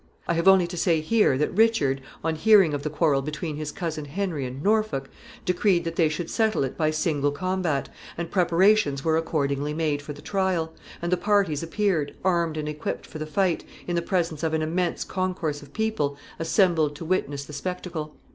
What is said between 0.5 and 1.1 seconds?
to say